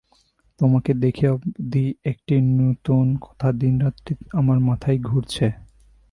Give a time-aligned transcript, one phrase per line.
[0.59, 5.45] তোমাকে দেখে অবধি একটি নূতন কথা দিনরাত্রি আমার মাথায় ঘুরছে।